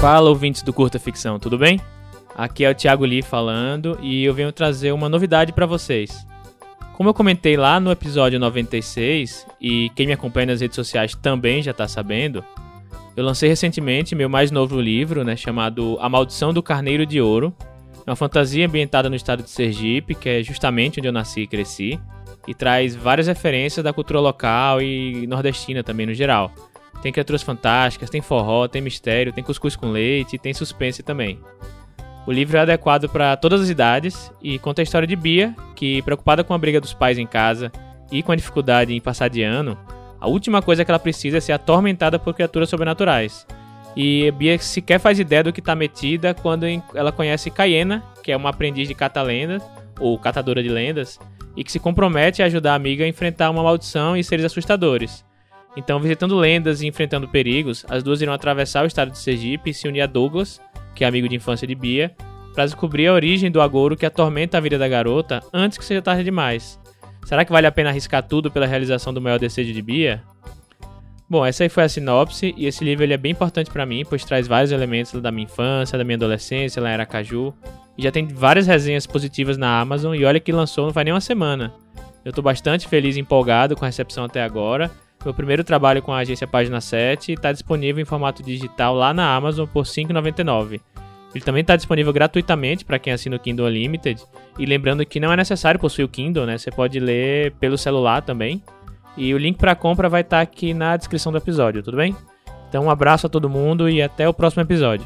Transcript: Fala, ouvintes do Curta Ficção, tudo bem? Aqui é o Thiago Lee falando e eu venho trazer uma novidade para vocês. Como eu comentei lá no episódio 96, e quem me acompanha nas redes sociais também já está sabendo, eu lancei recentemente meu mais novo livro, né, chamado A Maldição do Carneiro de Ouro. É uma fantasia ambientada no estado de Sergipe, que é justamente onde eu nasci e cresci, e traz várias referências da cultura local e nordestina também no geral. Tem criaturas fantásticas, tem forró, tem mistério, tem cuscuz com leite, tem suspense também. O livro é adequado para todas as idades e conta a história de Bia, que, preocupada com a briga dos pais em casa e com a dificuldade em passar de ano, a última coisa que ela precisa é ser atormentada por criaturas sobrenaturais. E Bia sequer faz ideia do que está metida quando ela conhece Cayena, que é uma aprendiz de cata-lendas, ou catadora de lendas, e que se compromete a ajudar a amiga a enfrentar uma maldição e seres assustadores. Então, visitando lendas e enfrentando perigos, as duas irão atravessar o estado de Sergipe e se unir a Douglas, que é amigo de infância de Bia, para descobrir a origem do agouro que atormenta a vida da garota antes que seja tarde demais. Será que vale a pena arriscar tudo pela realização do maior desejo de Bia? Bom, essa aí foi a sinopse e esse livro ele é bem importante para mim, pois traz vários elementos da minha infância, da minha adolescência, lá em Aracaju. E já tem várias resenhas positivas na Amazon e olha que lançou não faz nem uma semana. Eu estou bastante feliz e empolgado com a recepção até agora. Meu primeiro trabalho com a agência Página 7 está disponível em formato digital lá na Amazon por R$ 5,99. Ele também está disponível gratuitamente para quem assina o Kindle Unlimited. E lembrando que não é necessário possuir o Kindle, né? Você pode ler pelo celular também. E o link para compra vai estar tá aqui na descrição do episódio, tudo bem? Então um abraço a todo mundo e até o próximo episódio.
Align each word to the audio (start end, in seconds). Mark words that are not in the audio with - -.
Fala, 0.00 0.30
ouvintes 0.30 0.62
do 0.62 0.72
Curta 0.72 0.98
Ficção, 0.98 1.38
tudo 1.38 1.58
bem? 1.58 1.78
Aqui 2.34 2.64
é 2.64 2.70
o 2.70 2.74
Thiago 2.74 3.04
Lee 3.04 3.20
falando 3.20 3.98
e 4.00 4.24
eu 4.24 4.32
venho 4.32 4.50
trazer 4.52 4.92
uma 4.92 5.06
novidade 5.06 5.52
para 5.52 5.66
vocês. 5.66 6.26
Como 6.94 7.10
eu 7.10 7.14
comentei 7.14 7.58
lá 7.58 7.78
no 7.78 7.90
episódio 7.90 8.40
96, 8.40 9.46
e 9.60 9.90
quem 9.90 10.06
me 10.06 10.14
acompanha 10.14 10.46
nas 10.46 10.62
redes 10.62 10.76
sociais 10.76 11.14
também 11.14 11.62
já 11.62 11.72
está 11.72 11.86
sabendo, 11.86 12.42
eu 13.14 13.22
lancei 13.22 13.50
recentemente 13.50 14.14
meu 14.14 14.30
mais 14.30 14.50
novo 14.50 14.80
livro, 14.80 15.24
né, 15.24 15.36
chamado 15.36 15.98
A 16.00 16.08
Maldição 16.08 16.54
do 16.54 16.62
Carneiro 16.62 17.04
de 17.04 17.20
Ouro. 17.20 17.54
É 18.06 18.10
uma 18.10 18.16
fantasia 18.16 18.66
ambientada 18.66 19.10
no 19.10 19.16
estado 19.16 19.42
de 19.42 19.50
Sergipe, 19.50 20.14
que 20.14 20.28
é 20.28 20.42
justamente 20.42 21.00
onde 21.00 21.08
eu 21.08 21.12
nasci 21.12 21.42
e 21.42 21.46
cresci, 21.46 22.00
e 22.48 22.54
traz 22.54 22.96
várias 22.96 23.26
referências 23.26 23.84
da 23.84 23.92
cultura 23.92 24.18
local 24.18 24.80
e 24.80 25.26
nordestina 25.26 25.84
também 25.84 26.06
no 26.06 26.14
geral. 26.14 26.50
Tem 27.02 27.12
criaturas 27.12 27.42
fantásticas, 27.42 28.08
tem 28.08 28.22
forró, 28.22 28.66
tem 28.66 28.80
mistério, 28.80 29.34
tem 29.34 29.44
cuscuz 29.44 29.76
com 29.76 29.90
leite, 29.90 30.38
tem 30.38 30.54
suspense 30.54 31.02
também. 31.02 31.38
O 32.26 32.32
livro 32.32 32.56
é 32.56 32.60
adequado 32.60 33.06
para 33.06 33.36
todas 33.36 33.60
as 33.60 33.68
idades 33.68 34.32
e 34.42 34.58
conta 34.58 34.80
a 34.80 34.84
história 34.84 35.06
de 35.06 35.14
Bia, 35.14 35.54
que, 35.76 36.00
preocupada 36.02 36.42
com 36.42 36.54
a 36.54 36.58
briga 36.58 36.80
dos 36.80 36.94
pais 36.94 37.18
em 37.18 37.26
casa 37.26 37.70
e 38.10 38.22
com 38.22 38.32
a 38.32 38.36
dificuldade 38.36 38.94
em 38.94 39.00
passar 39.00 39.28
de 39.28 39.42
ano, 39.42 39.78
a 40.18 40.26
última 40.26 40.62
coisa 40.62 40.84
que 40.84 40.90
ela 40.90 40.98
precisa 40.98 41.36
é 41.36 41.40
ser 41.40 41.52
atormentada 41.52 42.18
por 42.18 42.32
criaturas 42.32 42.70
sobrenaturais. 42.70 43.46
E 44.00 44.30
Bia 44.30 44.56
sequer 44.60 45.00
faz 45.00 45.18
ideia 45.18 45.42
do 45.42 45.52
que 45.52 45.58
está 45.58 45.74
metida 45.74 46.32
quando 46.32 46.64
ela 46.94 47.10
conhece 47.10 47.50
Cayena, 47.50 48.00
que 48.22 48.30
é 48.30 48.36
uma 48.36 48.50
aprendiz 48.50 48.86
de 48.86 48.94
cata-lendas, 48.94 49.60
ou 49.98 50.16
catadora 50.16 50.62
de 50.62 50.68
lendas, 50.68 51.18
e 51.56 51.64
que 51.64 51.72
se 51.72 51.80
compromete 51.80 52.40
a 52.40 52.46
ajudar 52.46 52.74
a 52.74 52.76
amiga 52.76 53.04
a 53.04 53.08
enfrentar 53.08 53.50
uma 53.50 53.60
maldição 53.60 54.16
e 54.16 54.22
seres 54.22 54.44
assustadores. 54.44 55.24
Então, 55.76 55.98
visitando 55.98 56.36
lendas 56.36 56.80
e 56.80 56.86
enfrentando 56.86 57.26
perigos, 57.26 57.84
as 57.88 58.04
duas 58.04 58.22
irão 58.22 58.32
atravessar 58.32 58.84
o 58.84 58.86
estado 58.86 59.10
de 59.10 59.18
Sergipe 59.18 59.70
e 59.70 59.74
se 59.74 59.88
unir 59.88 60.02
a 60.02 60.06
Douglas, 60.06 60.60
que 60.94 61.02
é 61.02 61.08
amigo 61.08 61.28
de 61.28 61.34
infância 61.34 61.66
de 61.66 61.74
Bia, 61.74 62.14
para 62.54 62.66
descobrir 62.66 63.08
a 63.08 63.12
origem 63.12 63.50
do 63.50 63.60
agouro 63.60 63.96
que 63.96 64.06
atormenta 64.06 64.58
a 64.58 64.60
vida 64.60 64.78
da 64.78 64.86
garota 64.86 65.42
antes 65.52 65.76
que 65.76 65.84
seja 65.84 66.00
tarde 66.00 66.22
demais. 66.22 66.78
Será 67.24 67.44
que 67.44 67.50
vale 67.50 67.66
a 67.66 67.72
pena 67.72 67.90
arriscar 67.90 68.22
tudo 68.22 68.48
pela 68.48 68.64
realização 68.64 69.12
do 69.12 69.20
maior 69.20 69.40
desejo 69.40 69.72
de 69.72 69.82
Bia? 69.82 70.22
Bom, 71.30 71.44
essa 71.44 71.62
aí 71.62 71.68
foi 71.68 71.82
a 71.82 71.88
sinopse 71.88 72.54
e 72.56 72.66
esse 72.66 72.82
livro 72.82 73.04
ele 73.04 73.12
é 73.12 73.18
bem 73.18 73.32
importante 73.32 73.70
para 73.70 73.84
mim, 73.84 74.02
pois 74.08 74.24
traz 74.24 74.48
vários 74.48 74.72
elementos 74.72 75.12
da 75.20 75.30
minha 75.30 75.44
infância, 75.44 75.98
da 75.98 76.04
minha 76.04 76.16
adolescência, 76.16 76.80
lá 76.80 76.88
em 76.88 76.94
Aracaju. 76.94 77.52
E 77.98 78.02
já 78.02 78.10
tem 78.10 78.26
várias 78.26 78.66
resenhas 78.66 79.06
positivas 79.06 79.58
na 79.58 79.78
Amazon 79.78 80.14
e 80.14 80.24
olha 80.24 80.40
que 80.40 80.50
lançou 80.50 80.86
não 80.86 80.92
faz 80.92 81.04
nem 81.04 81.12
uma 81.12 81.20
semana. 81.20 81.74
Eu 82.24 82.30
estou 82.30 82.42
bastante 82.42 82.88
feliz 82.88 83.16
e 83.16 83.20
empolgado 83.20 83.76
com 83.76 83.84
a 83.84 83.88
recepção 83.88 84.24
até 84.24 84.42
agora. 84.42 84.90
Meu 85.22 85.34
primeiro 85.34 85.62
trabalho 85.62 86.00
com 86.00 86.12
a 86.12 86.18
agência 86.18 86.46
Página 86.46 86.80
7 86.80 87.32
está 87.32 87.52
disponível 87.52 88.00
em 88.00 88.06
formato 88.06 88.42
digital 88.42 88.94
lá 88.94 89.12
na 89.12 89.34
Amazon 89.34 89.66
por 89.66 89.84
R$ 89.84 89.90
5,99. 89.90 90.80
Ele 91.34 91.44
também 91.44 91.60
está 91.60 91.76
disponível 91.76 92.12
gratuitamente 92.12 92.84
para 92.84 92.98
quem 92.98 93.12
assina 93.12 93.36
o 93.36 93.38
Kindle 93.38 93.66
Unlimited. 93.66 94.22
E 94.58 94.64
lembrando 94.64 95.04
que 95.04 95.20
não 95.20 95.30
é 95.30 95.36
necessário 95.36 95.78
possuir 95.78 96.04
o 96.04 96.08
Kindle, 96.08 96.46
né? 96.46 96.56
Você 96.56 96.70
pode 96.70 96.98
ler 96.98 97.52
pelo 97.60 97.76
celular 97.76 98.22
também. 98.22 98.62
E 99.18 99.34
o 99.34 99.38
link 99.38 99.58
para 99.58 99.74
compra 99.74 100.08
vai 100.08 100.20
estar 100.20 100.36
tá 100.36 100.42
aqui 100.42 100.72
na 100.72 100.96
descrição 100.96 101.32
do 101.32 101.38
episódio, 101.38 101.82
tudo 101.82 101.96
bem? 101.96 102.16
Então 102.68 102.84
um 102.84 102.90
abraço 102.90 103.26
a 103.26 103.30
todo 103.30 103.50
mundo 103.50 103.90
e 103.90 104.00
até 104.00 104.28
o 104.28 104.32
próximo 104.32 104.62
episódio. 104.62 105.04